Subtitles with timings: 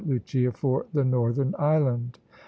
[0.03, 2.17] Lucia for the northern island.